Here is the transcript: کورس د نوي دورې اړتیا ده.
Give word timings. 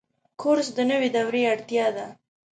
کورس 0.41 0.67
د 0.77 0.79
نوي 0.91 1.09
دورې 1.15 1.41
اړتیا 1.53 1.87
ده. 1.97 2.07